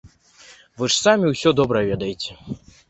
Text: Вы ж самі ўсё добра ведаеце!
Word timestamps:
Вы 0.81 0.89
ж 0.93 0.99
самі 1.05 1.25
ўсё 1.35 1.49
добра 1.61 1.87
ведаеце! 1.93 2.31